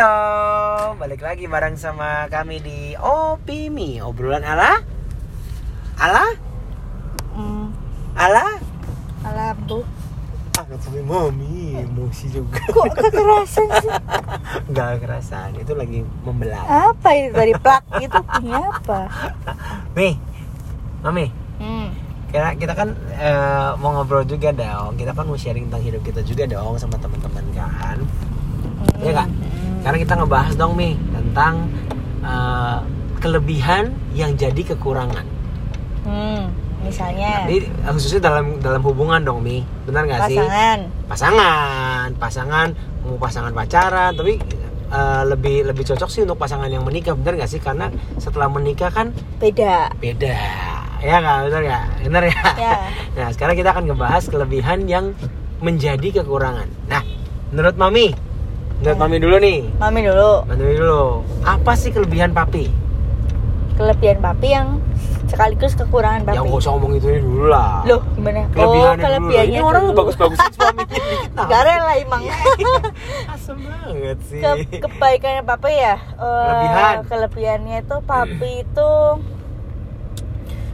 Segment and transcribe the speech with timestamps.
[0.00, 4.80] Halo, balik lagi bareng sama kami di Opimi Obrolan ala
[6.00, 6.24] Ala?
[7.36, 7.68] Hmm,
[8.16, 8.56] Ala?
[9.28, 9.84] ala bu.
[10.56, 13.92] Ah, sampai mami, emosi juga Kok kekerasan sih?
[14.72, 19.04] Gak kerasan, itu lagi membelah Apa itu dari plak itu punya apa?
[20.00, 20.16] Nih,
[21.04, 21.28] Mami,
[21.60, 21.92] Hmm.
[22.32, 26.24] kita, kita kan eh, mau ngobrol juga dong Kita kan mau sharing tentang hidup kita
[26.24, 28.00] juga dong sama teman-teman kan
[29.04, 29.39] Iya nggak?
[29.80, 31.68] Karena kita ngebahas dong Mi tentang
[32.20, 32.78] eh,
[33.18, 35.26] kelebihan yang jadi kekurangan
[36.00, 36.48] Hmm.
[36.80, 40.40] Misalnya Ini khususnya dalam dalam hubungan dong Mi, benar nggak sih?
[40.40, 40.78] pasangan.
[41.06, 42.68] Pasangan, pasangan
[43.00, 44.40] mau pasangan pacaran, tapi
[44.88, 47.60] eh, lebih lebih cocok sih untuk pasangan yang menikah, benar nggak sih?
[47.60, 49.92] Karena setelah menikah kan Beda.
[49.94, 50.32] beda,
[50.98, 51.84] ya nggak benar nggak?
[52.08, 52.38] Benar ya?
[52.56, 52.74] Ya.
[53.20, 55.12] Nah sekarang kita akan ngebahas kelebihan yang
[55.60, 56.64] menjadi kekurangan.
[56.88, 57.04] Nah,
[57.50, 58.16] menurut Mami,
[58.80, 58.96] Ya.
[58.96, 60.48] Mami dulu nih, Mami dulu.
[60.48, 62.72] Mami dulu, apa sih kelebihan Papi?
[63.76, 64.76] Kelebihan papi yang
[65.28, 66.36] sekaligus kekurangan papi.
[66.36, 67.80] Yang gak usah ngomong itu dulu lah.
[67.88, 68.44] Loh, gimana?
[68.52, 69.98] Kelebihannya oh, dulu kelebihannya Ini orang dulu.
[70.04, 71.00] bagus-bagusin suaminya.
[71.48, 72.22] Gak rela emang.
[73.32, 74.40] Asem banget sih.
[74.44, 74.52] Ke,
[74.84, 75.96] kebaikannya papi ya.
[76.20, 76.94] Kelebihan.
[77.08, 78.90] Kelebihannya itu papi itu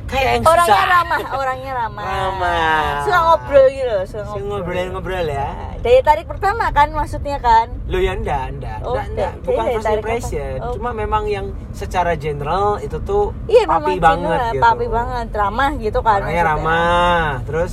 [0.06, 0.94] Kayak yang orangnya susah.
[0.94, 2.04] ramah, orangnya ramah.
[2.06, 2.82] Ramah.
[3.02, 4.46] Suka ngobrol gitu, loh, suka ngobrol.
[4.46, 5.48] ngobrol-ngobrol ya.
[5.82, 7.66] Daya tarik pertama kan maksudnya kan?
[7.90, 9.32] Lu ya enggak, enggak, Oh, enggak, enggak.
[9.42, 10.54] Bukan first impression.
[10.62, 10.78] Oh.
[10.78, 14.62] Cuma memang yang secara general itu tuh Iya papi banget general, gitu.
[14.62, 16.18] papi banget, ramah gitu kan.
[16.22, 16.54] Orangnya maksudnya.
[16.54, 17.24] ramah.
[17.50, 17.72] Terus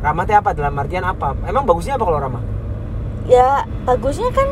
[0.00, 1.36] ramah apa dalam artian apa?
[1.44, 2.42] Emang bagusnya apa kalau ramah?
[3.28, 4.48] Ya bagusnya kan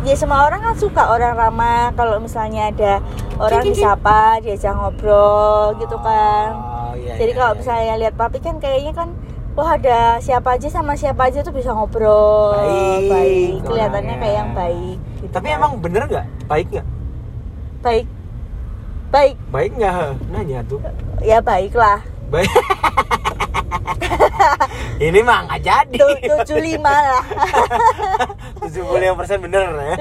[0.00, 2.92] ya semua orang kan suka orang ramah kalau misalnya ada
[3.36, 6.56] orang disapa diajak ngobrol gitu kan.
[6.56, 7.58] Oh, iya, Jadi iya, kalau iya.
[7.60, 9.08] misalnya lihat papi kan kayaknya kan
[9.52, 13.50] wah ada siapa aja sama siapa aja tuh bisa ngobrol Baik, baik.
[13.66, 15.56] kelihatannya kayak yang baik gitu Tapi kan.
[15.60, 16.26] emang bener nggak?
[16.46, 16.86] Baik nggak?
[17.80, 18.06] baik
[19.10, 20.16] baik Baik nggak?
[20.30, 20.80] Nanya tuh.
[21.20, 21.98] ya baik lah
[22.32, 22.48] Baik.
[25.10, 25.98] Ini mah nggak jadi.
[26.20, 27.24] tujuh lima lah
[28.60, 29.94] 75 persen bener ya.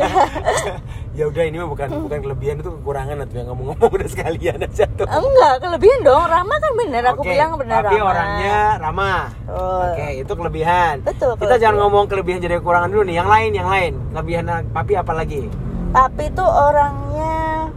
[1.20, 4.86] ya udah ini mah bukan bukan kelebihan itu kekurangan atau yang ngomong-ngomong udah sekalian aja
[4.96, 5.04] tuh.
[5.04, 9.22] enggak kelebihan dong ramah kan bener aku Oke, bilang bener Tapi orangnya ramah.
[9.44, 9.84] Betul.
[9.90, 10.94] Oke, itu kelebihan.
[11.02, 13.16] Betul, Kita jangan ngomong kelebihan jadi kekurangan dulu nih.
[13.20, 13.92] Yang lain, yang lain.
[14.12, 15.42] Kelebihan papi apa lagi?
[15.90, 17.68] Papi tuh orangnya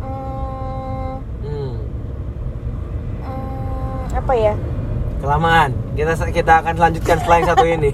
[0.00, 1.72] hmm, Hmm,
[3.20, 4.54] hmm, apa ya?
[5.18, 5.70] Kelamaan.
[5.98, 7.90] Kita kita akan lanjutkan yang satu ini.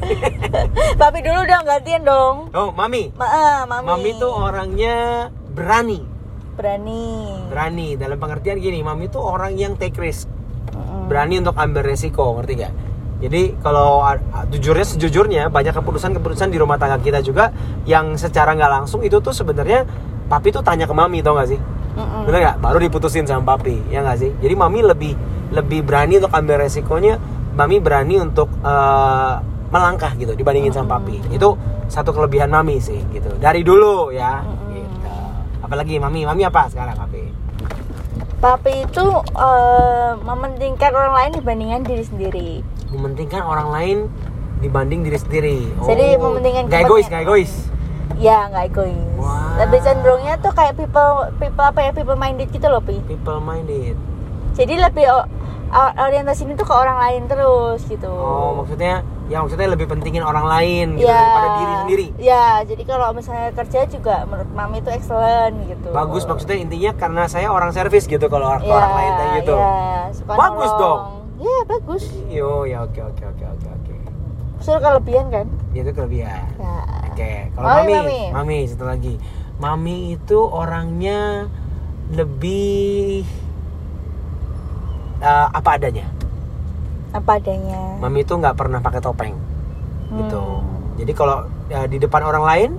[1.01, 2.37] Papi dulu dong gantian dong.
[2.53, 3.11] oh, mami.
[3.17, 3.87] Ma ah, mami.
[3.89, 6.01] Mami tuh orangnya berani.
[6.55, 7.05] berani.
[7.51, 10.31] Berani dalam pengertian gini, mami tuh orang yang take risk.
[10.75, 11.07] Mm-mm.
[11.07, 12.75] berani untuk ambil resiko ngerti gak?
[13.23, 14.03] Jadi kalau
[14.51, 17.55] jujurnya sejujurnya banyak keputusan-keputusan di rumah tangga kita juga
[17.89, 19.87] yang secara nggak langsung itu tuh sebenarnya
[20.27, 21.61] papi tuh tanya ke mami tau gak sih?
[21.95, 22.27] Mm-mm.
[22.27, 22.57] Bener nggak?
[22.59, 24.31] Baru diputusin sama papi ya nggak sih?
[24.43, 25.15] Jadi mami lebih
[25.55, 27.23] lebih berani untuk ambil resikonya,
[27.55, 29.35] mami berani untuk eh,
[29.71, 31.23] melangkah gitu dibandingin sama papi.
[31.31, 31.55] Itu
[31.87, 33.31] satu kelebihan mami sih gitu.
[33.39, 34.43] Dari dulu ya.
[34.43, 34.75] Mm-mm.
[34.75, 35.13] Gitu.
[35.63, 37.31] Apalagi mami, mami apa sekarang papi?
[38.43, 39.07] Papi itu
[39.39, 42.51] eh, mementingkan orang lain dibandingkan diri sendiri.
[42.95, 43.99] mementingkan orang lain
[44.63, 45.59] dibanding diri sendiri.
[45.83, 47.53] Jadi mementingkan Gak egois, gak egois.
[48.25, 48.97] Ya nggak egois.
[49.15, 49.61] Wah.
[49.61, 52.97] Lebih cenderungnya tuh kayak people people apa ya people minded gitu loh pi.
[53.05, 54.01] People minded.
[54.55, 55.29] Jadi lebih o-
[55.71, 58.09] o- orientasinya tuh ke orang lain terus gitu.
[58.09, 61.17] Oh, maksudnya ya maksudnya lebih pentingin orang lain gitu Ya.
[61.19, 62.07] daripada diri sendiri.
[62.17, 65.89] Ya, jadi kalau misalnya kerja juga menurut mami itu excellent gitu.
[65.91, 69.55] Bagus maksudnya intinya karena saya orang servis gitu kalau orang, Ya, orang lain kayak gitu.
[69.55, 69.77] ya,
[70.25, 70.81] Bagus nolong.
[70.81, 71.01] dong.
[71.37, 72.03] Ya, bagus.
[72.27, 73.95] Yo, ya oke oke oke oke oke.
[74.61, 75.47] Suruh kelebihan kan?
[75.75, 76.41] Ya, Itu kelebihan.
[76.57, 77.04] Ya.
[77.15, 78.19] Oke, kalau Mami, mami, Mami.
[78.35, 79.15] mami, satu lagi.
[79.57, 81.47] Mami itu orangnya
[82.11, 83.23] lebih
[85.21, 86.11] eh, apa adanya.
[87.15, 88.03] Apa adanya.
[88.03, 89.35] Mami itu nggak pernah pakai topeng.
[90.15, 90.43] gitu.
[90.43, 90.95] Hmm.
[90.95, 92.71] Jadi kalau ya, di depan orang lain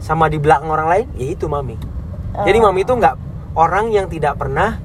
[0.00, 1.76] sama di belakang orang lain, ya itu mami.
[2.34, 2.64] Jadi Oh.
[2.68, 3.14] mami itu nggak
[3.52, 4.80] orang yang tidak pernah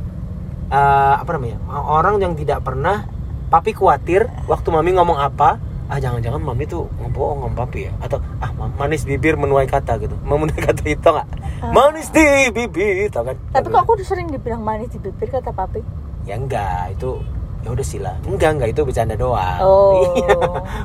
[0.67, 1.63] eh, apa namanya?
[1.71, 3.07] Orang yang tidak pernah
[3.47, 5.55] papi khawatir waktu mami ngomong apa,
[5.87, 9.95] ah jangan-jangan mami tuh ngebohong sama papi ya atau ah ma- manis bibir menuai kata
[9.97, 10.15] gitu.
[10.25, 11.27] Menuai kata itu nggak?
[11.65, 13.39] Manis di bibir, tau kan?
[13.49, 13.57] Ah.
[13.57, 15.79] Tapi kok aku udah sering dibilang manis di bibir kata papi.
[16.23, 17.23] ya enggak itu
[17.57, 20.03] ya udah sih lah enggak enggak itu bercanda doang Oh.
[20.17, 20.35] Iya.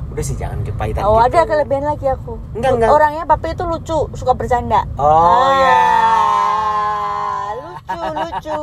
[0.08, 1.26] udah sih jangan kepahitan Oh, gitu.
[1.28, 2.38] ada kelebihan lagi aku.
[2.52, 2.90] Enggak, enggak.
[2.90, 4.86] Orangnya papi itu lucu, suka bercanda.
[4.94, 5.82] Oh, ya.
[7.58, 8.60] Lucu, lucu.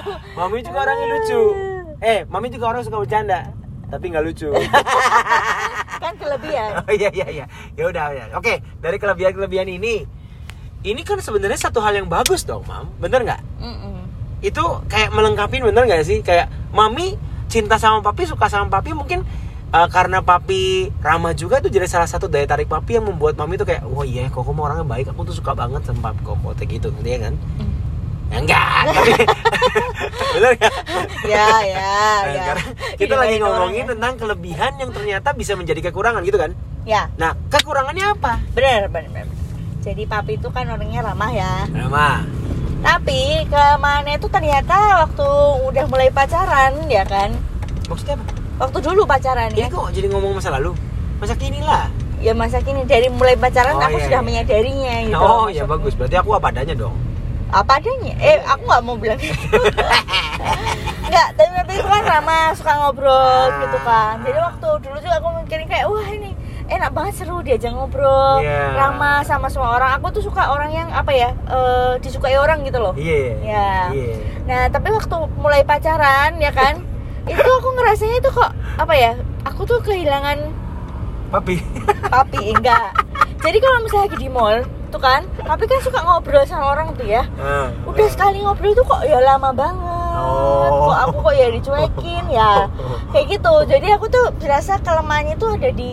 [0.36, 1.40] Mami juga orangnya lucu.
[1.98, 3.52] Eh, Mami juga orang suka bercanda,
[3.86, 4.48] tapi nggak lucu.
[6.26, 7.44] Kelebihan Oh iya iya iya.
[7.78, 8.24] Ya udah ya.
[8.34, 10.02] Oke, dari kelebihan-kelebihan ini
[10.86, 12.90] ini kan sebenarnya satu hal yang bagus dong, Mam.
[12.98, 13.42] Bener nggak?
[13.62, 13.96] Mm-mm.
[14.42, 16.22] Itu kayak melengkapi bener nggak sih?
[16.22, 17.14] Kayak mami
[17.50, 19.22] cinta sama papi, suka sama papi mungkin
[19.74, 23.58] uh, karena papi ramah juga itu jadi salah satu daya tarik papi yang membuat mami
[23.58, 25.10] tuh kayak, "Oh iya, Koko mau orangnya baik.
[25.14, 27.34] Aku tuh suka banget sama papi Koko." Kayak gitu, ngerti ya kan?
[27.58, 27.75] Mm.
[28.26, 28.90] Ya enggak,
[30.32, 30.74] bener nggak?
[31.24, 32.54] ya ya Nah, ya
[32.94, 33.90] kita lagi Gilirin ngomongin orang.
[33.92, 36.50] tentang kelebihan yang ternyata bisa menjadi kekurangan gitu kan?
[36.82, 38.42] ya Nah, kekurangannya apa?
[38.50, 39.26] benar benar benar.
[39.80, 42.26] jadi papi itu kan orangnya ramah ya Ramah.
[42.78, 45.28] tapi kelemahannya itu ternyata waktu
[45.64, 47.30] udah mulai pacaran ya kan
[47.86, 48.24] Maksudnya apa?
[48.60, 50.74] waktu dulu pacaran Ini ya kok jadi ngomong masa lalu?
[51.16, 51.86] Masa kini lah.
[52.16, 54.26] ya masa kini dari mulai pacaran Oh, aku iya, sudah iya.
[54.26, 55.94] menyadarinya gitu oh ya bagus.
[55.94, 56.96] Berarti aku apa adanya dong.
[57.48, 59.38] Apa adanya eh aku nggak mau bilang gitu
[61.06, 63.14] nggak tapi papi itu kan ramah suka ngobrol
[63.46, 63.58] Ah.
[63.60, 66.34] gitu kan jadi waktu dulu juga aku mikirin kayak wah ini
[66.66, 68.74] enak banget seru diajak ngobrol Iya.
[68.74, 72.78] ramah sama semua orang aku tuh suka orang yang apa ya eh, disukai orang gitu
[72.78, 73.38] loh Iya.
[73.38, 73.70] Ya.
[73.88, 74.14] Iya.
[74.44, 76.78] Nah, tapi waktu mulai pacaran ya kan,
[77.26, 79.12] itu aku ngerasanya itu kok apa ya?
[79.44, 80.38] Aku tuh kehilangan
[81.28, 81.58] Papi.
[82.04, 82.94] papi enggak.
[83.36, 84.62] Jadi kalau misalnya lagi di mall,
[84.96, 87.28] tuh kan, papi kan suka ngobrol sama orang tuh ya.
[87.36, 88.10] Ah, Udah ah.
[88.10, 90.16] sekali ngobrol tuh kok ya lama banget.
[90.16, 90.88] Oh.
[90.88, 92.64] Kok aku kok ya dicuekin ya.
[93.12, 93.54] Kayak gitu.
[93.68, 95.92] Jadi aku tuh berasa kelemahannya tuh ada di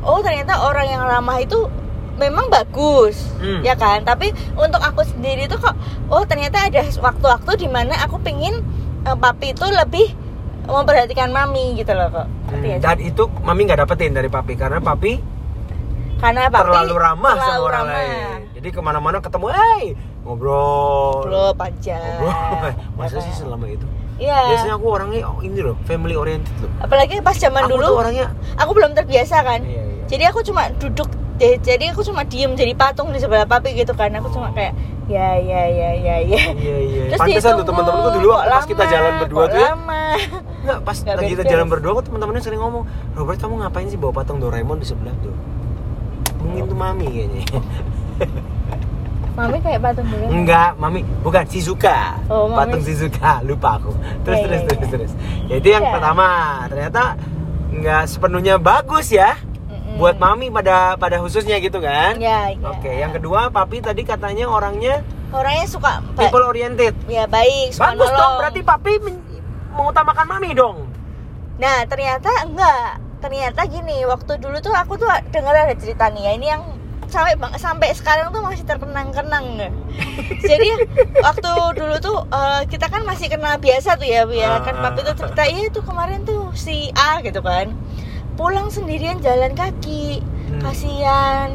[0.00, 1.68] oh ternyata orang yang ramah itu
[2.16, 3.64] memang bagus Hmm.
[3.64, 5.72] ya kan tapi untuk aku sendiri tuh kok
[6.12, 8.60] oh ternyata ada waktu-waktu di mana aku pengen
[9.08, 10.12] eh, papi itu lebih
[10.68, 12.82] memperhatikan mami gitu loh kok Hmm?
[12.82, 15.22] Dan itu mami nggak dapetin dari papi karena papi
[16.20, 17.96] karena papi terlalu ramah sama terlalu orang ramah.
[17.96, 18.38] lain.
[18.52, 19.84] Jadi ke mana-mana ketemu, hey
[20.20, 21.24] ngobrol.
[21.24, 22.72] Ngobrol panjang Ngobrol.
[22.98, 23.86] Masa Ya sih selama itu?
[24.16, 26.68] iya Biasanya aku orangnya oh, ini loh, family oriented loh.
[26.78, 30.04] apalagi pas zaman aku dulu tuh orangnya aku belum terbiasa kan Iya, iya.
[30.06, 31.08] jadi aku cuma duduk
[31.38, 34.76] eh, jadi aku cuma diem jadi patung di sebelah papi gitu kan aku cuma kayak
[35.08, 37.02] ya ya ya ya ya Iya iya.
[37.08, 39.66] Terus Pantesan tuh ditunggu, teman-temanku dulu kok waktu pas kita lama, jalan berdua tuh ya.
[39.66, 40.02] lama.
[40.60, 44.12] Enggak, pas lagi kita jalan berdua kok teman-temannya sering ngomong, "Robert, kamu ngapain sih bawa
[44.12, 45.32] patung Doraemon di sebelah tuh?"
[46.40, 47.42] Mungkin tuh mami kayaknya.
[49.30, 52.18] mami kayak patung dulu Enggak, mami, bukan Shizuka.
[52.26, 52.76] Oh, Mami.
[52.76, 53.92] Patung Shizuka, lupa aku.
[54.22, 54.88] Terus Iya, terus iya, terus iya.
[54.90, 55.12] terus.
[55.46, 55.92] Ya, itu yang Iya.
[55.92, 56.26] pertama.
[56.66, 57.02] Ternyata
[57.70, 59.96] nggak sepenuhnya bagus ya Mm-mm.
[59.96, 62.18] buat mami pada pada khususnya gitu kan.
[62.18, 62.66] ya, ya.
[62.66, 65.00] Oke, yang kedua papi tadi katanya orangnya
[65.30, 66.90] orangnya suka people oriented.
[67.06, 68.34] ya baik suka Bagus dong, nolong.
[68.36, 69.24] berarti papi men-
[69.70, 70.76] mengutamakan mami dong.
[71.56, 76.32] nah ternyata enggak ternyata gini waktu dulu tuh aku tuh dengar ada cerita nih ya
[76.36, 76.62] ini yang
[77.10, 79.74] sampai sampai sekarang tuh masih terkenang-kenang.
[80.50, 80.68] Jadi
[81.18, 84.56] waktu dulu tuh eh, kita kan masih kenal biasa tuh ya Bu, ya.
[84.56, 87.74] Ah, kan ah, papi tuh cerita iya tuh kemarin tuh si A gitu kan.
[88.38, 90.22] Pulang sendirian jalan kaki.
[90.50, 90.62] Hmm.
[90.66, 91.48] kasihan.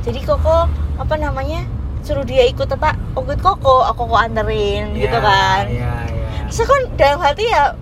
[0.00, 0.64] Jadi koko
[0.96, 1.64] apa namanya
[2.00, 5.64] suruh dia ikut apa ikut koko aku kok anterin gitu Ya, kan.
[5.68, 6.28] Iya, iya.
[6.48, 7.76] Terus kan dalam hati ya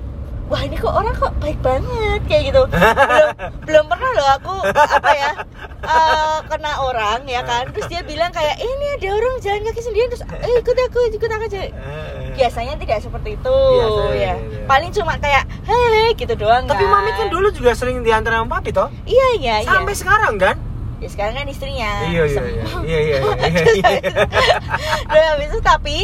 [0.49, 3.29] wah ini kok orang kok baik banget kayak gitu belum
[3.67, 5.31] belum pernah loh aku apa ya
[5.79, 9.81] eh, kena orang ya kan terus dia bilang kayak "Eh, ini ada orang jalan kaki
[9.81, 14.35] sendirian terus eh ikut aku ikut aku aja Eh, biasanya tidak seperti itu Biasanya, ya
[14.35, 14.65] iya.
[14.65, 18.71] paling cuma kayak hei gitu doang Tapi mami kan dulu juga sering diantar sama papi
[18.71, 18.89] toh.
[19.05, 20.57] iya iya iya Sampai sekarang kan?
[20.99, 22.63] ya sekarang kan istrinya Iya iya iya.
[22.83, 23.91] Iya iya iya.
[23.95, 24.11] iya.
[25.09, 25.97] Nah, habis itu tapi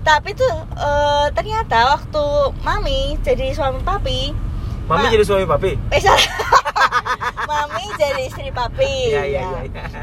[0.00, 2.24] tapi tuh eh, ternyata waktu
[2.64, 4.50] mami jadi suami papi
[4.90, 5.78] Mami Ma- jadi suami papi.
[5.94, 6.18] Eh salah.
[7.50, 9.14] Mami jadi istri papi.
[9.14, 9.60] Iya iya ya.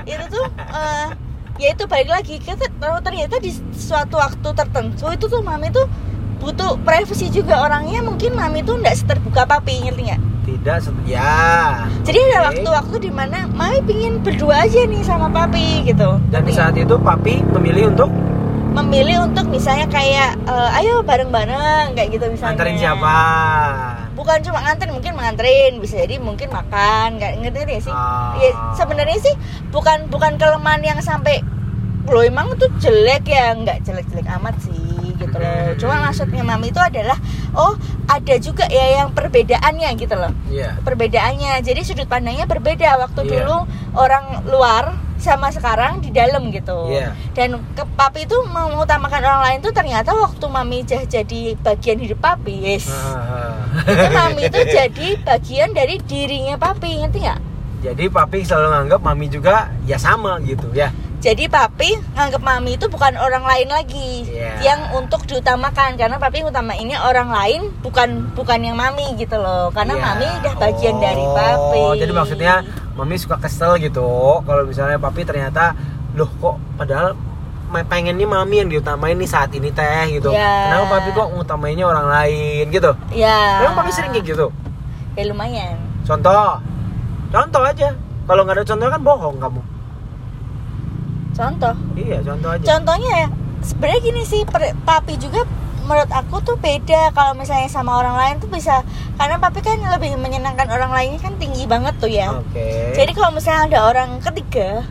[0.07, 0.15] iya.
[0.15, 1.07] Itu tuh eh,
[1.59, 5.83] ya itu balik lagi kita ternyata di suatu waktu tertentu itu tuh mami tuh
[6.39, 10.21] butuh privasi juga orangnya mungkin mami tuh nggak seterbuka papi ngerti nggak?
[10.47, 11.83] Tidak ya.
[12.07, 12.63] Jadi ada Oke.
[12.63, 16.15] waktu-waktu di mana mami pingin berdua aja nih sama papi gitu.
[16.31, 18.07] Dan di saat itu papi memilih untuk?
[18.77, 22.53] Memilih untuk misalnya kayak eh, ayo bareng-bareng kayak gitu misalnya.
[22.53, 23.15] antarin siapa?
[24.13, 27.93] Bukan cuma nganterin mungkin menganterin bisa jadi mungkin makan nggak ngerti nggak sih?
[27.93, 28.33] Ah.
[28.37, 29.33] ya sebenarnya sih
[29.69, 31.41] bukan bukan kelemahan yang sampai
[32.07, 34.73] lo emang tuh jelek ya nggak jelek-jelek amat sih
[35.17, 35.75] gitu loh Hmm.
[35.75, 37.17] cuma maksudnya mami itu adalah
[37.51, 37.75] oh
[38.07, 40.77] ada juga ya yang perbedaannya gitu loh Iya.
[40.81, 43.31] perbedaannya jadi sudut pandangnya berbeda waktu Iya.
[43.43, 43.57] dulu
[43.93, 47.11] orang luar sama sekarang di dalam gitu Iya.
[47.31, 52.17] dan ke papi itu mengutamakan orang lain tuh ternyata waktu mami jah- jadi bagian hidup
[52.17, 53.57] papi yes Ah.
[53.83, 57.39] itu mami itu jadi bagian dari dirinya papi ngerti nggak
[57.77, 59.55] Jadi papi selalu nganggap mami juga
[59.85, 60.89] ya sama gitu ya.
[61.17, 64.53] Jadi papi nganggep mami itu bukan orang lain lagi Iya.
[64.63, 69.93] yang untuk diutamakan karena papi utamainnya orang lain bukan bukan yang mami gitu loh karena
[69.93, 70.03] Iya.
[70.03, 71.81] mami udah bagian dari Oh, papi.
[71.97, 72.53] Jadi maksudnya
[72.97, 74.41] mami suka kesel gitu.
[74.41, 75.77] Kalau misalnya papi ternyata
[76.17, 77.13] loh kok padahal
[77.85, 80.33] pengen nih mami yang diutamain nih saat ini teh gitu.
[80.33, 80.73] Ya.
[80.73, 82.91] kenapa papi kok ngutamainnya orang lain gitu?
[83.13, 84.47] Ya emang papi sering kayak gitu?
[85.13, 85.77] Ya lumayan.
[86.01, 86.57] Contoh.
[87.29, 87.93] Contoh aja.
[88.25, 89.61] Kalau nggak ada contoh kan bohong kamu.
[91.37, 91.75] Contoh?
[91.93, 92.65] Iya contoh aja.
[92.65, 93.27] Contohnya ya
[93.61, 95.45] sebenarnya gini sih per- papi juga
[95.87, 97.09] menurut aku tuh beda.
[97.11, 98.83] Kalau misalnya sama orang lain tuh bisa
[99.15, 102.35] karena papi kan lebih menyenangkan orang lainnya kan tinggi banget tuh ya.
[102.35, 102.93] Oke.
[102.93, 104.83] Jadi kalau misalnya ada orang ketiga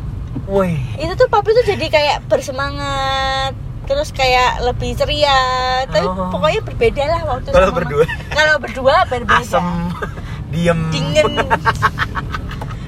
[0.47, 0.81] wih.
[0.97, 3.53] itu tuh papi tuh jadi kayak bersemangat
[3.87, 5.39] terus kayak lebih ceria.
[5.87, 6.33] Tapi Oh.
[6.33, 8.05] pokoknya berbeda lah waktu Kalau berdua?
[8.39, 9.45] kalau berdua berbeda.
[9.45, 9.67] Asem
[10.51, 10.81] diem.
[10.91, 11.25] Dingin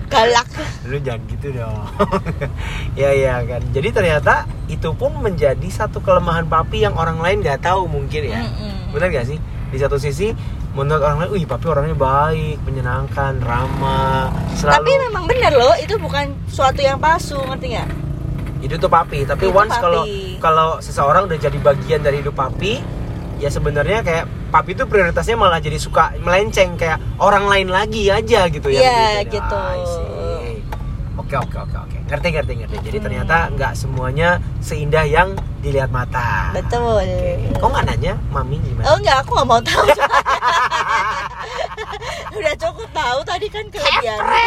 [0.09, 0.49] galak.
[0.89, 1.85] Lu jangan gitu dong.
[2.99, 3.63] Ya ya kan.
[3.71, 8.43] Jadi ternyata itu pun menjadi satu kelemahan papi yang orang lain nggak tahu mungkin ya.
[8.43, 8.91] Mm-mm.
[8.91, 9.39] benar gak sih?
[9.71, 10.35] Di satu sisi
[10.75, 15.95] menurut orang lain, wih papi orangnya baik, menyenangkan, ramah, selalu tapi memang bener loh itu
[15.99, 17.89] bukan suatu yang palsu ngerti nggak?
[18.67, 19.23] Itu tuh papi.
[19.27, 20.03] Tapi Itu once kalau
[20.43, 22.83] kalau seseorang udah jadi bagian dari hidup papi,
[23.39, 28.47] ya sebenarnya kayak papi tuh prioritasnya malah jadi suka melenceng kayak orang lain lagi aja
[28.47, 28.79] gitu ya.
[28.81, 29.39] Iya, begitu.
[29.39, 29.63] gitu.
[31.19, 31.97] Oke oke oke oke.
[32.09, 32.77] Ngerti ngerti ngerti.
[32.81, 33.05] Jadi Hmm.
[33.05, 34.29] ternyata nggak semuanya
[34.59, 36.51] seindah yang dilihat mata.
[36.51, 36.99] betul
[37.53, 38.85] Kok nggak nanya mami gimana?
[38.87, 39.87] oh enggak aku nggak mau tahu
[42.39, 44.45] udah cukup tahu tadi kan kelebihannya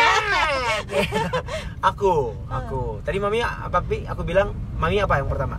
[1.84, 2.82] aku, aku.
[3.04, 3.84] Tadi mami apa?
[3.84, 5.58] Aku bilang mami apa yang pertama?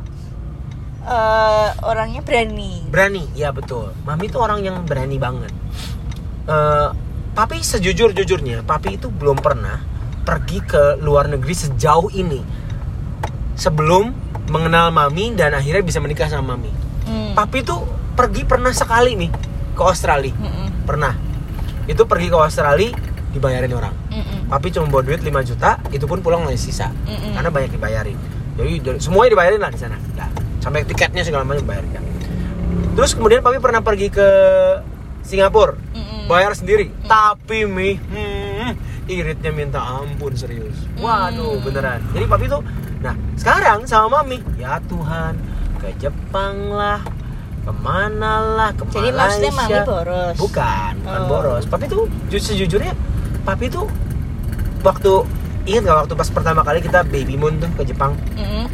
[1.02, 3.90] Eh, orangnya berani Berani, ya betul.
[4.06, 5.50] Mami itu orang yang berani banget.
[6.46, 6.88] Eh,
[7.34, 9.82] papi sejujur jujurnya, papi itu belum pernah
[10.22, 12.38] pergi ke luar negeri sejauh ini
[13.58, 14.14] sebelum
[14.46, 16.70] mengenal mami dan akhirnya bisa menikah sama mami.
[17.06, 17.34] Hmm.
[17.34, 17.82] Papi tuh
[18.14, 19.30] pergi pernah sekali nih
[19.72, 20.84] ke Australia, Mm-mm.
[20.84, 21.16] pernah.
[21.88, 22.92] Itu pergi ke Australia
[23.32, 23.94] dibayarin orang.
[24.12, 24.52] Mm-mm.
[24.52, 26.92] Papi cuma bawa duit 5 juta, itu pun pulang masih sisa.
[27.08, 27.32] Mm-mm.
[27.32, 28.18] Karena banyak dibayarin.
[28.52, 29.96] Jadi semuanya dibayarin lah di sana.
[29.96, 30.28] Nah,
[30.62, 32.04] sampai tiketnya segala macam dibayarin kan.
[32.94, 34.28] Terus kemudian papi pernah pergi ke
[35.20, 36.26] Singapura, Mm-mm.
[36.26, 36.90] bayar sendiri.
[37.02, 38.68] Tapi mi, hmm,
[39.06, 40.74] iritnya minta ampun serius.
[40.96, 41.64] Waduh, Hmm.
[41.64, 42.00] beneran.
[42.10, 42.62] Jadi papi tuh,
[43.00, 45.34] nah sekarang sama mami, ya Tuhan,
[45.76, 47.02] ke Jepang lah,
[47.60, 49.82] ke mana lah, ke Jadi maksudnya mami Malaysia.
[49.84, 50.34] boros?
[50.36, 51.28] Bukan, bukan Oh.
[51.28, 51.64] boros.
[51.64, 52.92] Papi tuh ju- sejujurnya,
[53.42, 53.86] papi tuh
[54.80, 55.12] waktu
[55.64, 58.66] ingat gak waktu pas pertama kali kita baby moon tuh ke Jepang Mm-mm.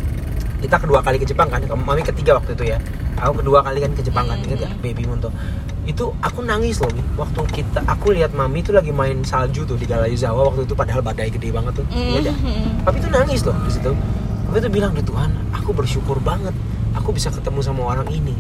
[0.59, 2.79] Kita kedua kali ke Jepang kan mami ketiga waktu itu ya
[3.17, 4.47] aku kedua kali kan ke Jepang kan Hmm.
[4.47, 5.33] ingat gak baby moon tuh
[5.85, 7.01] itu aku nangis loh Mi.
[7.17, 11.01] waktu kita aku lihat mami tuh lagi main salju tuh di Galayuzawa waktu itu padahal
[11.01, 12.37] badai gede banget tuh ingat gak?
[12.37, 12.85] Mm-mm.
[12.85, 13.93] Papi tuh nangis loh di situ.
[14.45, 16.53] Papi tuh bilang, "Duh Tuhan, aku bersyukur banget
[16.93, 18.37] aku bisa ketemu sama orang ini."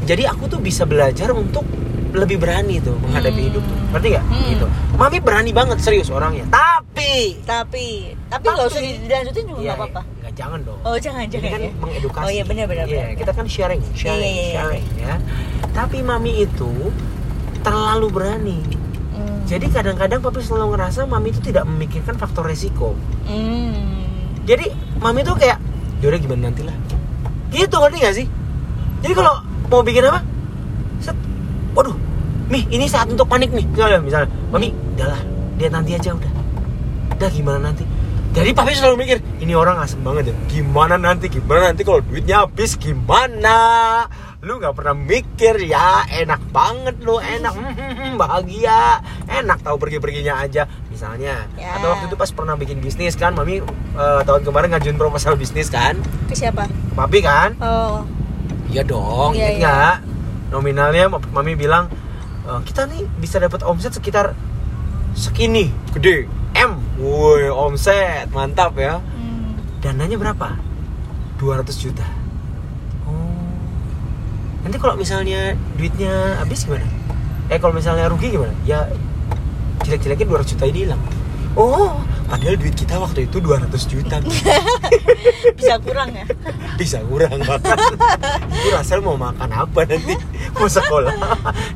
[0.00, 1.62] Jadi aku tuh bisa belajar untuk
[2.10, 3.48] lebih berani tuh menghadapi Hmm.
[3.48, 3.78] hidup tuh.
[3.92, 4.24] Ngerti gak?
[4.24, 4.46] Hmm.
[4.48, 4.66] Gitu.
[4.96, 6.50] Mami berani banget serius orangnya.
[6.50, 7.86] Tapi tapi
[8.26, 10.78] tapi nggak usah Tapi- dilanjutin juga Iya, nggak apa-apa nggak jangan dong.
[10.80, 11.70] oh jangan Ini jangan kan ya.
[11.76, 12.24] mengedukasi.
[12.24, 13.18] oh iya benar benar Iya, benar.
[13.18, 14.54] kita kan sharing, sharing, Iya, iya, iya.
[14.56, 15.14] sharing ya.
[15.70, 16.70] Tapi mami itu
[17.60, 18.58] terlalu berani.
[19.10, 19.40] Hmm.
[19.44, 22.94] Jadi kadang-kadang papi selalu ngerasa mami itu tidak memikirkan faktor resiko.
[23.24, 24.02] Hmm.
[24.42, 24.66] jadi
[24.98, 25.60] mami tuh kayak
[26.00, 26.74] yaudah gimana nanti lah
[27.50, 28.26] gitu ngerti gak sih
[28.98, 30.26] jadi kalau mau bikin apa
[30.98, 31.14] set
[31.70, 31.94] waduh
[32.48, 35.20] mi ini saat untuk panik nih misalnya misalnya mami udahlah
[35.54, 36.32] lihat nanti aja udah
[37.14, 37.84] udah gimana nanti
[38.32, 40.34] jadi papi selalu mikir ini orang asem banget ya.
[40.50, 41.26] Gimana nanti?
[41.26, 42.76] Gimana nanti kalau duitnya habis?
[42.76, 43.56] Gimana?
[44.40, 47.52] Lu nggak pernah mikir ya enak banget lu enak.
[47.52, 49.00] Hmm, bahagia.
[49.26, 50.64] Enak tahu pergi perginya aja.
[50.88, 51.76] Misalnya Ya.
[51.76, 55.68] atau waktu itu pas pernah bikin bisnis kan mami eh, tahun kemarin ngajuin proposal bisnis
[55.68, 55.96] kan?
[56.24, 56.68] Ke siapa?
[56.92, 57.52] Papi kan?
[57.58, 58.04] Oh.
[58.66, 59.60] Iya dong Iya, inget iya.
[59.60, 59.96] nggak?
[60.50, 61.88] Nominalnya mami bilang
[62.42, 64.32] "Eh, kita nih bisa dapat omset sekitar
[65.12, 66.24] segini gede.
[66.54, 68.98] M woi omset mantap ya.
[68.98, 69.19] hmm.
[69.80, 70.48] Dananya berapa?
[71.40, 72.04] 200 juta.
[73.08, 73.48] Oh.
[74.60, 76.84] Nanti kalau misalnya duitnya habis gimana?
[77.48, 78.52] Eh kalau misalnya rugi gimana?
[78.68, 78.86] Ya
[79.88, 81.02] jelek-jeleknya 200 juta ini hilang.
[81.56, 81.96] Oh
[82.30, 84.16] padahal duit kita waktu itu 200 juta.
[85.58, 86.28] Bisa kurang ya?
[86.78, 87.76] Bisa kurang makan
[88.60, 90.14] itu Rasel mau makan apa nanti?
[90.54, 91.16] Mau sekolah.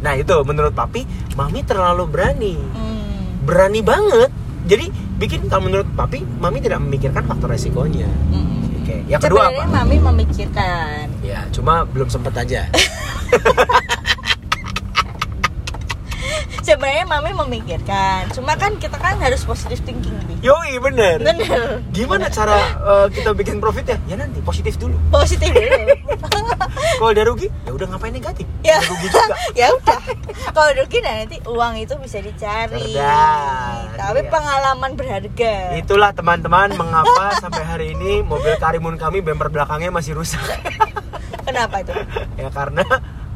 [0.05, 1.03] Nah itu menurut papi
[1.35, 2.55] mami terlalu berani.
[2.55, 3.43] Hmm.
[3.43, 4.31] berani banget.
[4.65, 8.83] Jadi bikin kalau menurut papi mami tidak memikirkan faktor resikonya Hmm.
[8.83, 12.67] oke yang kedua Sebenarnya apa mami memikirkan ya cuma belum sempet aja
[16.65, 20.33] sebenarnya mami memikirkan cuma kan kita kan harus positive thinking Bi.
[20.41, 21.21] Yoi bener.
[21.21, 23.99] bener Gimana cara eh, kita bikin profit ya?
[24.07, 24.97] Ya nanti positif dulu.
[25.11, 25.93] positif dulu
[26.95, 28.47] Kalau udah rugi, ya udah ngapain negatif?
[28.63, 29.37] ya Udah rugi juga.
[29.61, 29.99] ya udah
[30.55, 34.31] kalau rugi nah nanti uang itu bisa dicari Cerdas, tapi iya.
[34.31, 40.41] pengalaman berharga Itulah teman-teman mengapa sampai hari ini mobil Karimun kami bumper belakangnya masih rusak.
[41.47, 41.93] kenapa itu
[42.41, 42.85] ya karena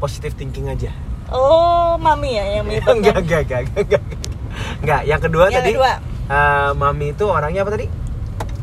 [0.01, 0.89] positif thinking aja.
[1.29, 4.03] oh mami ya yang menyebabkan enggak, enggak, enggak, enggak,
[4.81, 5.01] enggak.
[5.05, 5.93] Yang kedua Yang tadi kedua.
[6.33, 7.87] eh, mami itu orangnya apa tadi?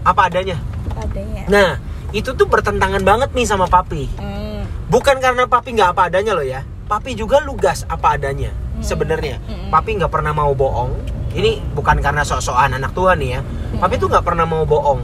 [0.01, 0.57] Apa adanya.
[0.97, 1.69] adanya Nah,
[2.09, 4.09] itu tuh bertentangan banget nih sama papi.
[4.17, 4.54] Hmm.
[4.85, 6.61] Bukan karena papi nggak apa adanya loh ya.
[6.85, 8.83] Papi juga lugas apa adanya Hmm.
[8.83, 9.41] sebenarnya.
[9.41, 9.69] Hmm.
[9.69, 10.91] Papi nggak pernah mau bohong.
[11.31, 13.41] Ini bukan karena sok-sokan anak Tuhan nih ya.
[13.41, 13.79] Hmm.
[13.79, 15.01] Papi tuh nggak pernah mau bohong.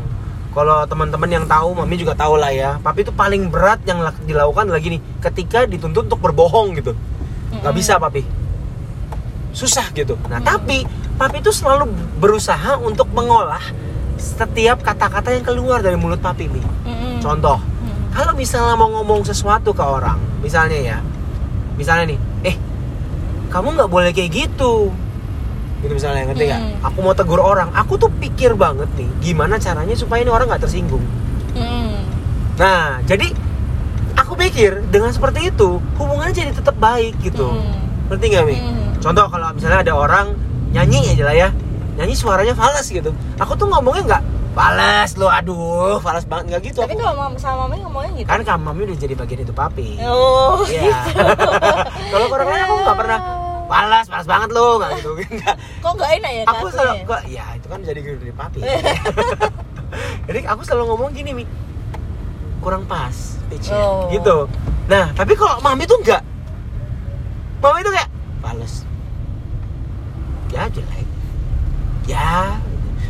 [0.51, 2.75] Kalau teman-teman yang tahu, mami juga tahu lah ya.
[2.77, 6.91] Papi itu paling berat yang lak- dilakukan lagi nih, ketika dituntut untuk berbohong gitu.
[7.53, 7.73] Nggak Mm-mm.
[7.73, 8.21] bisa papi.
[9.51, 10.15] Susah gitu.
[10.27, 10.47] Nah Hmm.
[10.50, 10.83] tapi
[11.15, 13.63] papi itu selalu berusaha untuk mengolah
[14.15, 16.65] setiap kata-kata yang keluar dari mulut papi nih.
[16.85, 17.13] Mm-mm.
[17.19, 17.57] Contoh.
[18.11, 20.97] Kalau misalnya mau ngomong sesuatu ke orang, misalnya ya,
[21.79, 22.19] misalnya nih,
[22.51, 22.55] eh,
[23.47, 24.91] kamu nggak boleh kayak gitu,
[25.81, 26.61] gitu misalnya ngerti nggak?
[26.61, 26.87] Hmm.
[26.91, 30.63] Aku mau tegur orang, aku tuh pikir banget nih, gimana caranya supaya ini orang nggak
[30.67, 31.03] tersinggung.
[31.55, 32.03] Mm-mm.
[32.59, 33.31] Nah, jadi
[34.15, 38.11] aku pikir dengan seperti itu hubungannya jadi tetap baik gitu, Mm.
[38.11, 38.55] ngerti nggak mi?
[38.59, 38.99] Mm.
[39.01, 40.35] Contoh kalau misalnya ada orang
[40.71, 41.49] nyanyi aja lah ya,
[41.95, 46.46] nyanyi suaranya fals gitu, aku tuh ngomongnya nggak fals lo, aduh, fals banget.
[46.51, 46.79] Nggak gitu.
[46.84, 47.01] tapi aku.
[47.01, 48.27] kalau sama mami ngomongnya gitu.
[48.27, 49.88] Kan kamu mami udah jadi bagian itu papi.
[50.03, 50.81] Oh Iya.
[50.84, 51.24] gitu.
[52.12, 53.20] Kalau orang lain aku nggak pernah
[53.65, 55.12] palas palas banget lo nggak gitu.
[55.79, 58.60] Kok nggak enak ya aku selalu kok ya itu kan jadi dari papi.
[60.27, 61.43] Jadi aku selalu ngomong gini mi.
[62.60, 63.15] Kurang pas
[63.48, 64.08] pitchnya Oh.
[64.08, 64.48] gitu.
[64.88, 66.20] Nah tapi kalau mami tuh enggak
[67.60, 68.84] mami tuh kayak pales
[70.50, 71.08] ya jelek.
[72.03, 72.60] Ya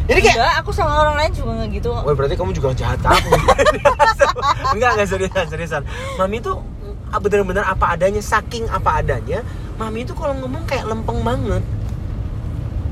[0.09, 1.89] jadi kayak enggak aku sama orang lain juga nggak gitu.
[1.93, 3.29] Wah berarti kamu juga jahat ke aku.
[4.75, 5.83] Enggak, enggak seriusan, seriusan.
[6.15, 6.63] Mami tuh
[7.11, 9.43] ah, bener-bener apa adanya Saking apa adanya
[9.75, 11.63] Mami itu kalau ngomong kayak lempeng banget.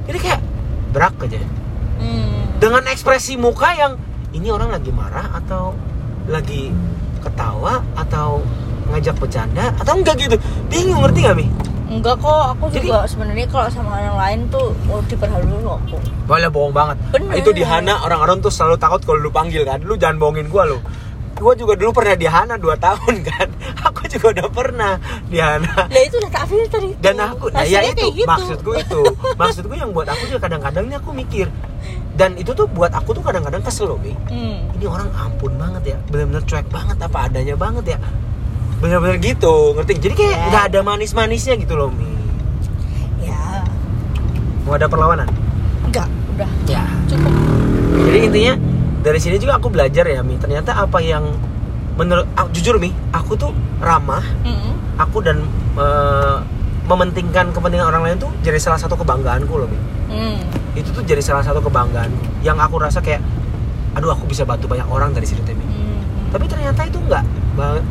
[0.09, 0.41] Jadi kayak
[0.91, 1.39] berak aja.
[1.99, 2.57] Hmm.
[2.57, 3.93] Dengan ekspresi muka yang
[4.29, 5.75] Ini orang lagi marah atau
[6.31, 6.71] Lagi
[7.19, 8.39] ketawa Atau
[8.87, 10.35] ngajak bercanda Atau enggak gitu.
[10.71, 11.68] Bingung ngerti gak Mi?
[11.89, 15.97] Enggak kok aku Jadi- juga sebenarnya kalau sama orang lain tuh oh, diperhalus aku
[16.29, 16.97] Boleh bohong banget.
[17.09, 17.41] Bener.
[17.41, 19.81] Itu di Hana orang-orang tuh selalu takut kalau lu panggil kan?
[19.81, 20.77] Lu jangan bohongin gua lu.
[21.33, 23.47] Gua juga dulu pernah di Hana 2 tahun kan?
[23.89, 24.93] Aku juga udah pernah
[25.25, 28.29] di Hana lah itu udah tak filter itu dan aku nah ya itu gitu.
[28.29, 29.01] maksudku itu.
[29.33, 31.49] Maksudku yang buat aku juga kadang-kadang ini aku mikir.
[32.13, 34.75] Dan itu tuh buat aku tuh kadang-kadang kesel loh Mi hmm.
[34.75, 37.97] ini orang ampun banget ya benar-benar cuek banget apa adanya banget ya
[38.79, 39.93] benar-benar gitu ngerti?
[39.99, 40.45] Jadi kayak Ya.
[40.47, 42.07] nggak ada manis-manisnya gitu loh Mi.
[43.21, 43.63] Ya
[44.63, 45.27] mau ada perlawanan?
[45.83, 46.49] Enggak udah.
[46.65, 46.83] Ya.
[47.05, 47.31] Cukup.
[48.01, 48.53] Jadi intinya
[48.99, 50.35] dari sini juga aku belajar ya Mi.
[50.35, 51.27] Ternyata apa yang
[51.93, 54.23] menurut ah, jujur Mi aku tuh ramah.
[54.41, 54.73] Mm-mm.
[54.95, 55.39] aku dan
[55.75, 56.37] eh,
[56.83, 59.79] mementingkan kepentingan orang lain tuh jadi salah satu kebanggaanku loh Mi.
[60.09, 60.41] Hmm.
[60.73, 62.09] itu tuh jadi salah satu kebanggaan
[62.41, 63.21] yang aku rasa kayak
[63.93, 66.01] aduh aku bisa bantu banyak orang dari situ Temi Hmm.
[66.29, 67.21] tapi ternyata itu enggak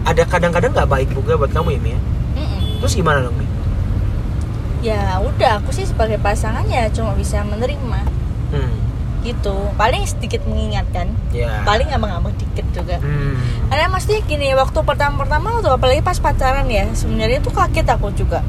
[0.04, 2.00] ada kadang-kadang nggak baik juga buat kamu ya Mi ya?
[2.38, 2.80] Mm-mm.
[2.82, 3.46] terus gimana dong Mi?
[4.78, 8.00] Ya udah aku sih sebagai pasangan ya cuma bisa menerima.
[8.54, 8.74] Hmm.
[9.26, 9.56] Gitu.
[9.74, 11.10] Paling sedikit mengingatkan.
[11.34, 11.66] Ya.
[11.66, 13.02] Paling abang-abang dikit juga.
[13.02, 13.34] Hmm.
[13.66, 18.46] Karena mesti gini waktu pertama-pertama tuh apalagi pas pacaran ya sebenarnya tuh kaget aku juga.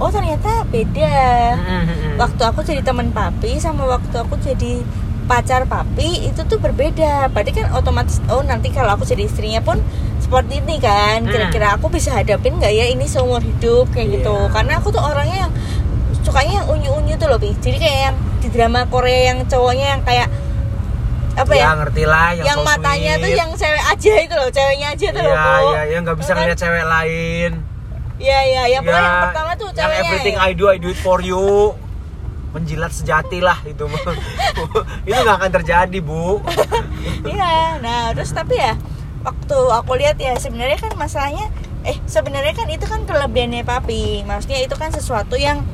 [0.00, 1.12] Oh ternyata beda.
[1.56, 2.16] Hmm.
[2.20, 4.84] waktu aku jadi teman papi sama waktu aku jadi
[5.24, 7.32] pacar papi itu tuh berbeda.
[7.32, 9.80] Berarti kan otomatis oh nanti kalau aku jadi istrinya pun
[10.30, 11.28] seperti ini kan Hmm.
[11.28, 14.54] kira-kira aku bisa hadapin nggak ya ini seumur hidup kayak gitu Iya.
[14.54, 15.52] karena aku tuh orangnya yang
[16.22, 20.30] sukanya yang unyu-unyu tuh loh jadi kayak yang di drama Korea yang cowoknya yang kayak
[21.32, 24.48] apa ya, ya ngerti lah yang, yang, so matanya tuh yang cewek aja itu loh
[24.48, 25.66] ceweknya aja tuh loh Iya, Bu.
[25.66, 26.38] iya, yang nggak bisa Kan?
[26.38, 27.50] ngeliat cewek lain.
[28.20, 30.46] Iya iya yang pokoknya Ya, yang pertama tuh yang ceweknya everything ya.
[30.46, 31.74] I do, I do it for you.
[32.50, 33.82] Menjilat sejati lah itu.
[35.08, 36.38] itu nggak akan terjadi, Bu.
[37.32, 38.74] Iya, nah terus tapi ya
[39.20, 41.52] waktu aku lihat ya sebenarnya kan masalahnya
[41.84, 44.24] eh sebenarnya kan itu kan kelebihannya papi.
[44.24, 45.64] Maksudnya itu kan sesuatu yang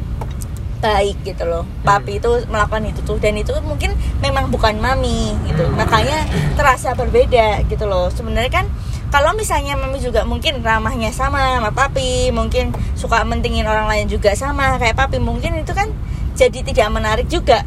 [0.78, 1.64] baik gitu loh.
[1.82, 5.66] Papi itu melakukan itu tuh dan itu mungkin memang bukan mami gitu.
[5.66, 5.74] Hmm.
[5.78, 8.12] Makanya terasa berbeda gitu loh.
[8.12, 8.66] Sebenarnya kan
[9.10, 14.34] kalau misalnya mami juga mungkin ramahnya sama sama papi, mungkin suka mentingin orang lain juga
[14.34, 15.90] sama kayak papi, mungkin itu kan
[16.36, 17.64] jadi tidak menarik juga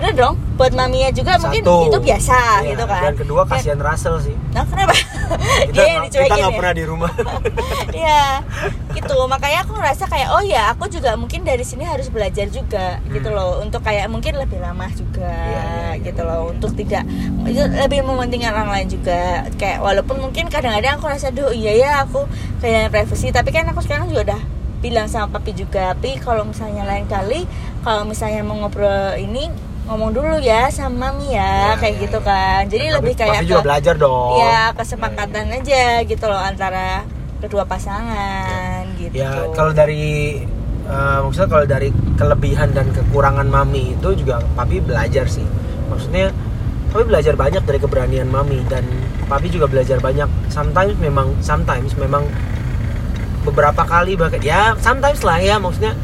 [0.00, 1.76] bener dong buat maminya juga mungkin Satu.
[1.86, 4.92] itu biasa Iya, gitu kan dan kedua Dan- kasihan Russell sih nah kenapa
[5.66, 7.12] kita dia yang nggak- kita nggak ya pernah di rumah
[7.92, 8.22] Iya,
[8.92, 9.16] gitu.
[9.26, 13.28] Makanya aku ngerasa kayak oh ya, aku juga mungkin dari sini harus belajar juga gitu
[13.28, 13.36] Hmm.
[13.36, 16.02] loh, untuk kayak mungkin lebih lama juga Iya, iya, iya.
[16.02, 17.04] gitu loh, untuk tidak
[17.42, 19.44] itu lebih mementingkan orang lain juga.
[19.54, 22.24] Kayak walaupun mungkin kadang-kadang aku rasa duh iya ya aku
[22.58, 24.40] kayak privacy, tapi kan aku sekarang juga udah
[24.80, 27.44] bilang sama papi juga, tapi kalau misalnya lain kali
[27.80, 29.52] kalau misalnya mau ngobrol ini
[29.90, 32.28] ngomong dulu ya sama mami ya, Iya, kayak iya, gitu iya.
[32.28, 32.60] kan.
[32.64, 34.38] Jadi Tapi lebih kayak papi juga ke- belajar dong.
[34.38, 37.02] Ya kesepakatan aja gitu loh antara
[37.40, 39.12] kedua pasangan gitu.
[39.12, 40.38] Ya kalau dari
[40.86, 45.44] eh, maksudnya kalau dari kelebihan dan kekurangan mami itu juga papi belajar sih.
[45.86, 46.30] Maksudnya
[46.88, 48.86] papi belajar banyak dari keberanian mami dan
[49.26, 50.30] papi juga belajar banyak.
[50.48, 52.30] Sometimes memang sometimes memang
[53.40, 55.96] beberapa kali bahkan ya sometimes lah ya maksudnya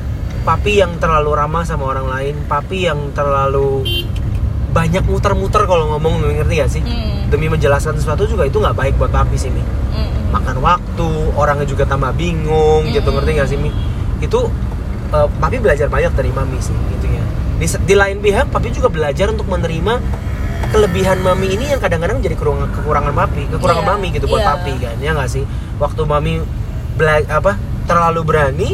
[0.47, 3.83] papi yang terlalu ramah sama orang lain papi yang terlalu
[4.71, 6.83] banyak muter-muter kalau ngomong ngerti gak sih?
[6.85, 9.65] Hmm, demi menjelaskan sesuatu juga itu nggak baik buat papi sih Mi.
[9.65, 13.25] Hmm, makan waktu orangnya juga tambah bingung gitu Mm-mm.
[13.25, 13.73] ngerti gak sih Mi?
[14.21, 14.53] Itu
[15.11, 17.25] eh, papi belajar banyak dari mami sih gitu ya.
[17.57, 19.99] Di, di lain pihak papi juga belajar untuk menerima
[20.71, 24.51] kelebihan mami ini yang kadang-kadang jadi kekurangan kekurangan papi kekurangan Iya, mami gitu buat iya.
[24.53, 25.45] papi kan ya nggak sih?
[25.81, 26.45] Waktu mami
[27.01, 27.57] bela apa
[27.89, 28.71] terlalu berani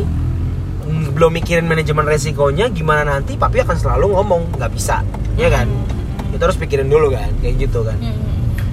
[0.84, 5.00] belum mikirin manajemen resikonya gimana nanti papi akan selalu ngomong nggak bisa
[5.34, 5.66] ya kan?
[5.66, 6.34] Hmm.
[6.34, 7.96] itu harus pikirin dulu kan kayak gitu kan.
[7.96, 8.16] Hmm,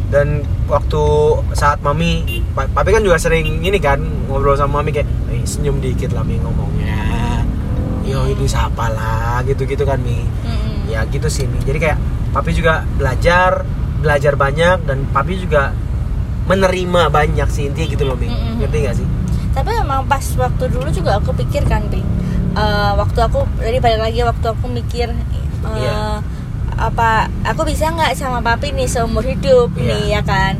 [0.07, 0.27] dan
[0.65, 1.01] waktu
[1.51, 5.77] saat mami pa- papi kan juga sering ini kan ngobrol sama mami kayak "Eh, senyum
[5.77, 6.97] dikit lah mi ngomongnya.
[8.01, 9.43] Yo itu siapa lah?
[9.43, 10.23] Gitu gitu kan mi.
[10.41, 10.87] Hmm.
[10.87, 11.59] ya gitu sih mi.
[11.61, 11.97] Jadi kayak
[12.31, 13.61] papi juga belajar
[13.99, 15.75] belajar banyak dan papi juga
[16.45, 18.25] menerima banyak sih intinya gitu loh mi.
[18.25, 18.57] Mm-mm.
[18.57, 19.07] ngerti gak sih
[19.51, 22.01] tapi memang pas waktu dulu juga aku pikir kan Pi
[22.49, 26.17] Eh, waktu aku dari balik lagi waktu aku mikir eh, Iya.
[26.75, 29.85] apa aku bisa nggak sama papi nih seumur hidup Iya.
[29.85, 30.53] nih ya kan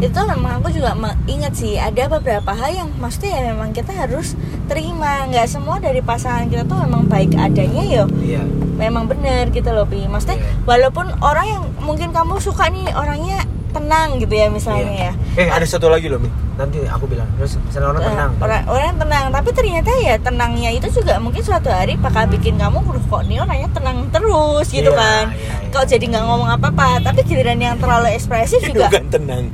[0.00, 4.34] itu memang aku juga ingat sih ada beberapa hal yang maksudnya ya memang kita harus
[4.64, 8.40] terima nggak semua dari pasangan kita tuh memang baik adanya yo iya
[8.74, 10.64] memang benar gitu loh Pi maksudnya Iya.
[10.64, 15.12] walaupun orang yang mungkin kamu suka nih orangnya tenang gitu ya misalnya ya.
[15.34, 17.26] Eh ada satu lagi loh mi nanti aku bilang.
[17.34, 19.24] Terus misalnya orang Eh, tenang orang orang tenang.
[19.28, 23.38] Tapi ternyata ya tenangnya itu juga mungkin suatu hari bakal bikin kamu "Loh, kok nih
[23.38, 24.66] orangnya tenang terus?
[24.68, 25.24] gitu Iya, kan.
[25.28, 25.68] iya, iya.
[25.68, 27.02] kok jadi nggak ngomong apa-apa?
[27.02, 28.86] Tapi giliran yang terlalu ekspresif itu juga.
[28.86, 29.44] bukan tenang.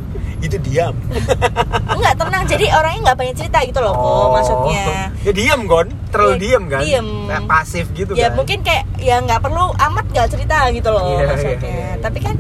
[0.40, 0.96] Itu diam.
[2.00, 2.42] Nggak tenang.
[2.46, 5.12] Jadi orangnya nggak banyak cerita gitu loh kok maksudnya.
[5.20, 6.80] Ya diam kon terlalu Iya, diam kan?
[6.80, 7.09] diem.
[7.28, 8.33] Kayak pasif gitu ya kan?
[8.35, 11.56] mungkin kayak ya nggak perlu amat nggak cerita gitu loh Iya, maksudnya.
[11.56, 11.92] iya, iya, iya.
[12.00, 12.35] tapi kan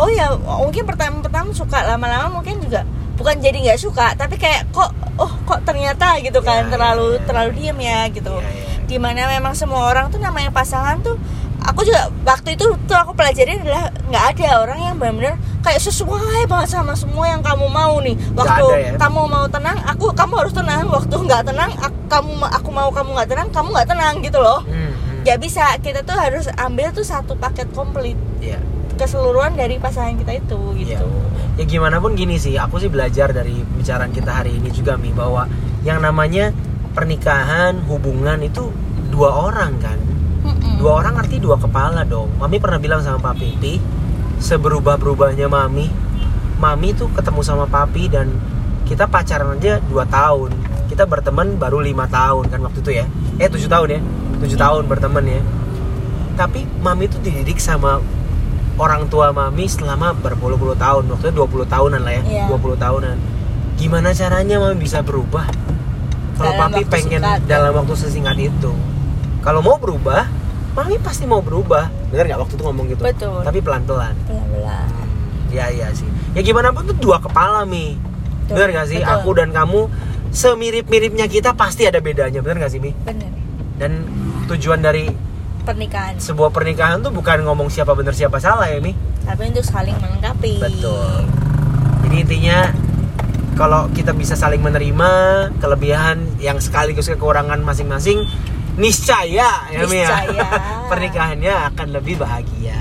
[0.00, 2.82] oh ya mungkin pertama-pertama suka lama-lama mungkin juga
[3.14, 7.12] bukan jadi nggak suka tapi kayak kok oh kok ternyata gitu kan Iya, terlalu iya,
[7.14, 7.26] iya.
[7.28, 8.88] terlalu diem ya gitu Iya, iya.
[8.88, 11.20] di mana memang semua orang tuh namanya pasangan tuh
[11.60, 16.48] aku juga waktu itu tuh aku pelajari adalah nggak ada orang yang benar-benar kayak sesuai
[16.48, 18.90] banget sama semua yang kamu mau nih waktu ada ya?
[18.96, 23.08] kamu mau tenang aku kamu harus tenang waktu nggak tenang aku, kamu aku mau kamu
[23.12, 25.20] nggak tenang kamu nggak tenang gitu loh Hmm, hmm.
[25.20, 28.56] nggak bisa kita tuh harus ambil tuh satu paket komplit Iya.
[29.00, 31.00] Keseluruhan dari pasangan kita itu Iya.
[31.00, 31.08] gitu
[31.56, 35.12] Ya gimana pun gini sih, aku sih belajar dari pembicaraan kita hari ini juga Mi
[35.12, 35.44] bahwa
[35.84, 36.56] yang namanya
[36.96, 38.72] pernikahan, hubungan itu
[39.12, 39.98] dua orang kan.
[40.40, 40.80] Mm-mm.
[40.80, 42.32] Dua orang arti dua kepala dong.
[42.40, 43.76] Mami pernah bilang sama papi, Pi,
[44.40, 45.92] seberubah-berubahnya Mami,
[46.56, 48.32] Mami tuh ketemu sama papi dan
[48.88, 50.56] kita pacaran aja dua tahun.
[50.88, 53.06] Kita berteman baru lima tahun kan waktu itu ya.
[53.36, 54.00] Eh tujuh tahun ya,
[54.40, 55.40] tujuh tahun berteman ya.
[56.40, 58.00] Tapi Mami tuh dididik sama
[58.76, 61.08] orang tua Mami selama berpuluh-puluh tahun.
[61.08, 62.44] Waktu itu 20 tahunan lah ya, Iya.
[62.50, 63.16] 20 tahunan.
[63.74, 65.48] Gimana caranya Mami bisa berubah?
[66.34, 67.40] Kalau papi pengen singkat.
[67.44, 68.72] dalam waktu sesingkat itu.
[69.40, 70.24] Kalau mau berubah,
[70.70, 71.88] Mami pasti mau berubah.
[72.08, 73.02] Bener nggak waktu itu ngomong gitu?
[73.02, 73.40] Betul.
[73.40, 74.14] Tapi pelan-pelan.
[74.24, 74.88] Pelan-pelan.
[75.50, 76.06] Ya iya sih.
[76.32, 77.98] Ya gimana pun tuh dua kepala Mi.
[78.46, 78.98] Betul, Bener gak sih?
[78.98, 79.14] betul.
[79.16, 79.80] Aku dan kamu
[80.30, 82.40] semirip-miripnya kita pasti ada bedanya.
[82.40, 82.94] Bener gak sih Mi?
[82.96, 83.28] bener
[83.76, 84.06] Dan
[84.46, 85.10] tujuan dari
[85.62, 88.96] pernikahan sebuah pernikahan tuh bukan ngomong siapa bener siapa salah ya Mi.
[89.22, 91.28] tapi untuk saling melengkapi Betul.
[92.10, 92.58] Jadi intinya
[93.54, 95.10] kalau kita bisa saling menerima
[95.60, 98.24] kelebihan yang sekaligus kekurangan masing-masing,
[98.80, 100.26] niscaya ya Mi ya.
[100.90, 102.80] Pernikahannya akan lebih bahagia.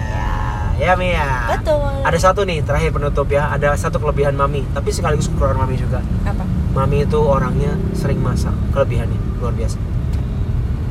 [0.79, 1.51] Ya Mi ya.
[1.51, 5.75] betul Ada satu nih terakhir penutup ya, ada satu kelebihan Mami, tapi sekaligus kekurangan Mami
[5.75, 5.99] juga.
[6.23, 9.75] apa Mami itu orangnya sering masak, kelebihannya luar biasa.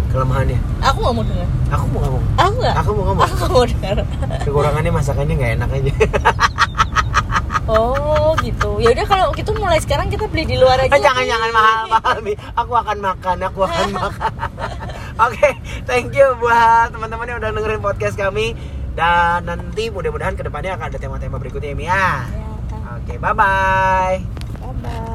[0.09, 3.23] Kelemahannya, aku nggak mau dengar aku mau ngomong, aku nggak aku mau ngomong.
[3.23, 3.97] aku nggak mau dengar
[4.40, 5.92] Kekurangannya masakannya nggak enak aja.
[7.68, 11.21] oh gitu ya udah kalau gitu mulai sekarang kita beli di luar aja Eh, jangan
[11.23, 12.33] jangan mahal mahal Mi.
[12.55, 14.33] Aku akan makan, aku akan makan.
[15.29, 15.49] Oke,
[15.85, 18.57] thank you buat teman-teman yang udah dengerin podcast kami
[18.94, 22.09] dan nanti mudah-mudahan ke depannya akan ada tema-tema berikutnya ya Mia Ya,
[22.66, 22.81] kan.
[22.97, 24.16] oke bye bye
[24.59, 25.08] Bye bye.